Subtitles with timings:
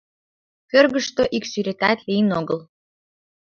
[0.69, 2.59] Пӧргыштӧ ик сӱретат лийын огыл.